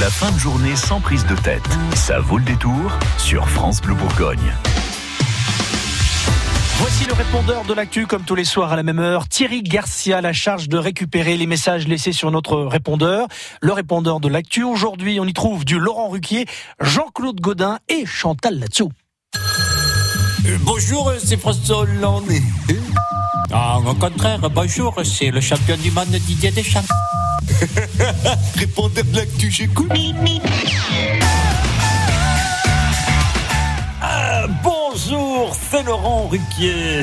La 0.00 0.10
fin 0.10 0.30
de 0.30 0.38
journée 0.38 0.76
sans 0.76 1.00
prise 1.00 1.24
de 1.24 1.34
tête. 1.36 1.66
Ça 1.94 2.18
vaut 2.18 2.36
le 2.36 2.44
détour 2.44 2.98
sur 3.16 3.48
France 3.48 3.80
Bleu 3.80 3.94
Bourgogne. 3.94 4.52
Voici 6.78 7.06
le 7.06 7.14
répondeur 7.14 7.64
de 7.64 7.72
l'actu 7.72 8.06
comme 8.06 8.22
tous 8.22 8.34
les 8.34 8.44
soirs 8.44 8.72
à 8.72 8.76
la 8.76 8.82
même 8.82 8.98
heure. 8.98 9.26
Thierry 9.26 9.62
Garcia, 9.62 10.20
la 10.20 10.34
charge 10.34 10.68
de 10.68 10.76
récupérer 10.76 11.38
les 11.38 11.46
messages 11.46 11.88
laissés 11.88 12.12
sur 12.12 12.30
notre 12.30 12.58
répondeur. 12.58 13.28
Le 13.62 13.72
répondeur 13.72 14.20
de 14.20 14.28
l'actu. 14.28 14.64
Aujourd'hui, 14.64 15.18
on 15.18 15.24
y 15.24 15.32
trouve 15.32 15.64
du 15.64 15.78
Laurent 15.78 16.10
Ruquier, 16.10 16.44
Jean-Claude 16.78 17.40
Godin 17.40 17.78
et 17.88 18.04
Chantal 18.04 18.58
Latsou. 18.58 18.90
Euh, 20.44 20.58
bonjour, 20.60 21.10
c'est 21.24 21.38
François 21.38 21.78
Hollande. 21.78 22.30
Ah, 23.50 23.78
au 23.78 23.94
contraire, 23.94 24.40
bonjour, 24.50 24.94
c'est 25.04 25.30
le 25.30 25.40
champion 25.40 25.78
du 25.78 25.90
monde 25.90 26.10
Didier 26.10 26.50
Deschamps. 26.50 26.82
Répondeur 28.56 29.04
de 29.04 29.16
l'actu, 29.16 29.50
j'écoute. 29.50 29.90
Ah, 34.02 34.46
bonjour, 34.62 35.54
c'est 35.70 35.82
Laurent 35.82 36.28
Ruquier. 36.28 37.02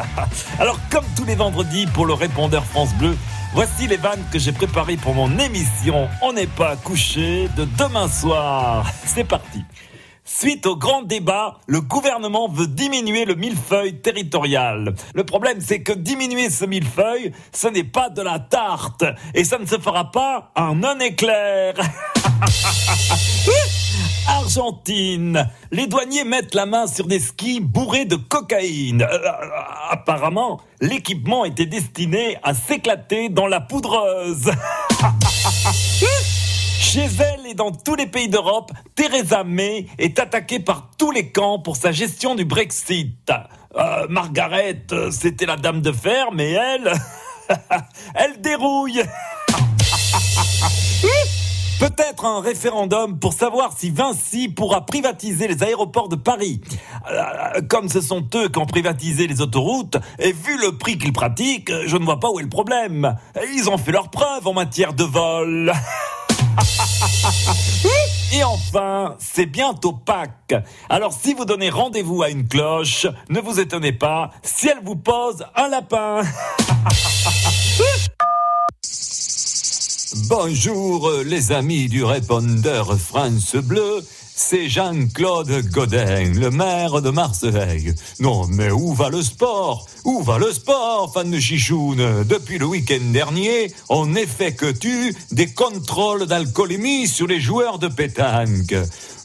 Alors, 0.58 0.78
comme 0.90 1.04
tous 1.16 1.24
les 1.24 1.34
vendredis 1.34 1.86
pour 1.86 2.06
le 2.06 2.14
répondeur 2.14 2.64
France 2.64 2.94
Bleu, 2.94 3.16
voici 3.54 3.86
les 3.86 3.96
vannes 3.96 4.24
que 4.32 4.38
j'ai 4.38 4.52
préparées 4.52 4.96
pour 4.96 5.14
mon 5.14 5.36
émission 5.38 6.08
On 6.22 6.32
n'est 6.32 6.46
pas 6.46 6.76
couché 6.76 7.48
de 7.56 7.66
demain 7.78 8.08
soir. 8.08 8.86
C'est 9.04 9.24
parti. 9.24 9.64
Suite 10.30 10.66
au 10.66 10.76
grand 10.76 11.02
débat, 11.02 11.56
le 11.66 11.80
gouvernement 11.80 12.48
veut 12.48 12.66
diminuer 12.66 13.24
le 13.24 13.34
millefeuille 13.34 14.02
territorial. 14.02 14.94
Le 15.14 15.24
problème, 15.24 15.58
c'est 15.60 15.82
que 15.82 15.94
diminuer 15.94 16.50
ce 16.50 16.66
millefeuille, 16.66 17.32
ce 17.50 17.66
n'est 17.66 17.82
pas 17.82 18.10
de 18.10 18.20
la 18.20 18.38
tarte. 18.38 19.04
Et 19.34 19.42
ça 19.42 19.58
ne 19.58 19.64
se 19.64 19.78
fera 19.78 20.12
pas 20.12 20.52
en 20.54 20.84
un 20.84 20.98
éclair. 20.98 21.74
Argentine. 24.28 25.48
Les 25.72 25.86
douaniers 25.86 26.24
mettent 26.24 26.54
la 26.54 26.66
main 26.66 26.86
sur 26.86 27.06
des 27.06 27.20
skis 27.20 27.60
bourrés 27.60 28.04
de 28.04 28.16
cocaïne. 28.16 29.02
Euh, 29.02 29.06
euh, 29.06 29.30
apparemment, 29.88 30.60
l'équipement 30.82 31.46
était 31.46 31.64
destiné 31.64 32.36
à 32.42 32.52
s'éclater 32.52 33.30
dans 33.30 33.46
la 33.46 33.62
poudreuse. 33.62 34.50
Chez 36.78 37.08
elle 37.18 37.44
et 37.46 37.54
dans 37.54 37.72
tous 37.72 37.96
les 37.96 38.06
pays 38.06 38.28
d'Europe, 38.28 38.70
Theresa 38.94 39.42
May 39.42 39.86
est 39.98 40.20
attaquée 40.20 40.60
par 40.60 40.90
tous 40.96 41.10
les 41.10 41.30
camps 41.30 41.58
pour 41.58 41.76
sa 41.76 41.90
gestion 41.90 42.36
du 42.36 42.44
Brexit. 42.44 43.30
Euh, 43.76 44.06
Margaret, 44.08 44.84
euh, 44.92 45.10
c'était 45.10 45.44
la 45.44 45.56
dame 45.56 45.82
de 45.82 45.90
fer, 45.90 46.28
mais 46.32 46.52
elle, 46.52 46.92
elle 48.14 48.40
dérouille. 48.40 49.02
Peut-être 51.80 52.24
un 52.24 52.40
référendum 52.40 53.18
pour 53.18 53.32
savoir 53.32 53.72
si 53.76 53.90
Vinci 53.90 54.48
pourra 54.48 54.86
privatiser 54.86 55.48
les 55.48 55.62
aéroports 55.62 56.08
de 56.08 56.16
Paris. 56.16 56.60
Euh, 57.10 57.60
Comme 57.68 57.88
ce 57.88 58.00
sont 58.00 58.24
eux 58.36 58.48
qui 58.48 58.58
ont 58.58 58.66
privatisé 58.66 59.26
les 59.26 59.40
autoroutes, 59.40 59.96
et 60.20 60.32
vu 60.32 60.56
le 60.60 60.78
prix 60.78 60.96
qu'ils 60.96 61.12
pratiquent, 61.12 61.72
je 61.86 61.96
ne 61.96 62.04
vois 62.04 62.20
pas 62.20 62.30
où 62.30 62.38
est 62.38 62.44
le 62.44 62.48
problème. 62.48 63.16
Ils 63.54 63.68
ont 63.68 63.78
fait 63.78 63.92
leur 63.92 64.10
preuve 64.10 64.46
en 64.46 64.54
matière 64.54 64.92
de 64.92 65.04
vol. 65.04 65.72
Et 68.32 68.42
enfin, 68.44 69.16
c'est 69.18 69.46
bientôt 69.46 69.92
Pâques. 69.92 70.54
Alors 70.88 71.12
si 71.12 71.34
vous 71.34 71.44
donnez 71.44 71.70
rendez-vous 71.70 72.22
à 72.22 72.30
une 72.30 72.48
cloche, 72.48 73.06
ne 73.28 73.40
vous 73.40 73.60
étonnez 73.60 73.92
pas 73.92 74.30
si 74.42 74.68
elle 74.68 74.80
vous 74.82 74.96
pose 74.96 75.44
un 75.54 75.68
lapin. 75.68 76.22
Bonjour 80.28 81.10
les 81.24 81.52
amis 81.52 81.88
du 81.88 82.02
répondeur 82.02 82.98
France 82.98 83.54
Bleu. 83.56 84.02
C'est 84.40 84.68
Jean-Claude 84.68 85.68
Godin, 85.72 86.32
le 86.32 86.52
maire 86.52 87.02
de 87.02 87.10
Marseille. 87.10 87.92
Non, 88.20 88.46
mais 88.46 88.70
où 88.70 88.94
va 88.94 89.08
le 89.08 89.20
sport? 89.20 89.88
Où 90.04 90.22
va 90.22 90.38
le 90.38 90.52
sport, 90.52 91.10
fan 91.12 91.28
de 91.28 91.40
chichoune? 91.40 92.22
Depuis 92.22 92.56
le 92.56 92.66
week-end 92.66 93.02
dernier, 93.12 93.72
on 93.88 94.14
effectue 94.14 95.12
des 95.32 95.48
contrôles 95.48 96.26
d'alcoolémie 96.26 97.08
sur 97.08 97.26
les 97.26 97.40
joueurs 97.40 97.80
de 97.80 97.88
pétanque. 97.88 98.76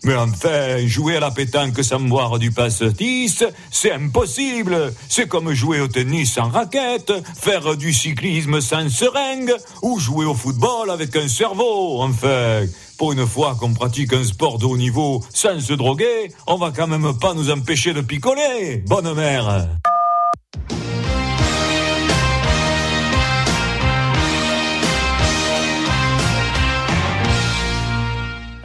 Mais 0.04 0.16
enfin, 0.16 0.86
jouer 0.88 1.18
à 1.18 1.20
la 1.20 1.32
pétanque 1.32 1.82
sans 1.84 2.00
boire 2.00 2.40
du 2.40 2.52
pastis, 2.52 3.44
c'est 3.72 3.92
impossible. 3.92 4.94
C'est 5.08 5.30
comme 5.30 5.54
jouer 5.54 5.80
au 5.80 5.88
tennis 5.88 6.34
sans 6.34 6.50
raquette, 6.50 7.14
faire 7.40 7.78
du 7.78 7.94
cyclisme 7.94 8.60
sans 8.62 8.90
seringue, 8.90 9.54
ou 9.84 10.00
jouer 10.00 10.26
au 10.26 10.34
football 10.34 10.90
avec 10.90 11.16
un 11.16 11.28
cerveau, 11.28 12.02
enfin. 12.02 12.66
Une 13.12 13.28
fois 13.28 13.56
qu'on 13.59 13.74
pratique 13.74 14.14
un 14.14 14.24
sport 14.24 14.58
de 14.58 14.66
haut 14.66 14.78
niveau 14.78 15.22
sans 15.30 15.59
se 15.59 15.74
droguer, 15.74 16.31
on 16.47 16.56
va 16.56 16.72
quand 16.72 16.88
même 16.88 17.14
pas 17.19 17.34
nous 17.34 17.52
empêcher 17.52 17.94
de 17.94 18.00
picoler. 18.00 18.78
Bonne 18.88 19.14
mère. 19.14 19.68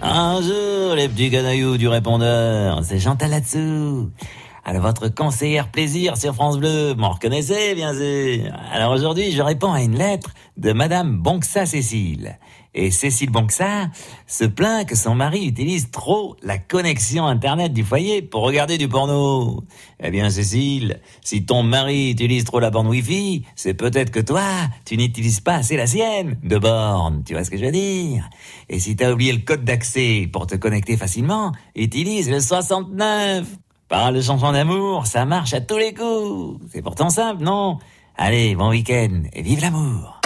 Bonjour 0.01 0.95
les 0.95 1.09
petits 1.09 1.31
canailloux 1.31 1.77
du 1.77 1.89
répondeur, 1.89 2.81
c'est 2.85 3.01
Chantal 3.01 3.31
là-dessous. 3.31 4.11
Alors 4.65 4.83
votre 4.83 5.09
conseillère 5.09 5.71
plaisir 5.71 6.17
sur 6.17 6.35
France 6.35 6.59
Bleu, 6.59 6.95
m'en 6.95 7.11
reconnaissez 7.11 7.75
bien 7.75 7.93
sûr. 7.95 8.53
Alors 8.73 8.93
aujourd'hui 8.93 9.33
je 9.33 9.43
réponds 9.43 9.73
à 9.73 9.83
une 9.83 9.97
lettre 9.97 10.31
de 10.57 10.73
Madame 10.73 11.19
Bonxa 11.19 11.67
Cécile. 11.67 12.39
Et 12.75 12.91
Cécile 12.91 13.31
Bonxa 13.31 13.91
se 14.27 14.45
plaint 14.45 14.87
que 14.87 14.95
son 14.95 15.15
mari 15.15 15.47
utilise 15.47 15.91
trop 15.91 16.37
la 16.43 16.59
connexion 16.59 17.27
internet 17.27 17.73
du 17.73 17.83
foyer 17.83 18.21
pour 18.21 18.43
regarder 18.43 18.79
du 18.79 18.89
porno. 18.89 19.65
Eh 20.01 20.11
bien 20.11 20.29
Cécile, 20.31 21.01
si 21.25 21.45
ton 21.45 21.63
mari 21.63 22.11
utilise 22.11 22.45
trop 22.45 22.61
la 22.61 22.71
borne 22.71 22.89
Wi-Fi, 22.89 23.45
c'est 23.57 23.75
peut-être 23.75 24.11
que 24.11 24.21
toi, 24.21 24.45
tu 24.85 24.97
n'utilises 24.97 25.41
pas 25.41 25.55
assez 25.55 25.77
la 25.77 25.87
sienne 25.87 26.39
de 26.45 26.59
borne. 26.59 27.25
Tu 27.25 27.33
vois 27.33 27.43
ce 27.43 27.51
que 27.51 27.57
je 27.57 27.65
veux 27.65 27.73
dire? 27.73 28.29
Et 28.69 28.79
si 28.79 28.95
t'as 28.97 29.13
oublié 29.13 29.33
le 29.33 29.41
code 29.41 29.65
d'accès 29.65 30.29
pour 30.31 30.47
te 30.47 30.55
connecter 30.55 30.97
facilement, 30.97 31.53
utilise 31.75 32.31
le 32.31 32.39
69. 32.39 33.47
Par 33.89 34.13
le 34.13 34.21
chanson 34.21 34.53
d'amour, 34.53 35.07
ça 35.07 35.25
marche 35.25 35.55
à 35.55 35.63
tous 35.63 35.79
les 35.79 35.95
coups. 35.95 36.61
C'est 36.71 36.83
pourtant 36.83 37.09
simple, 37.09 37.43
non? 37.43 37.79
Allez, 38.17 38.55
bon 38.55 38.69
week-end 38.69 39.23
et 39.33 39.43
vive 39.43 39.63
l'amour 39.63 40.18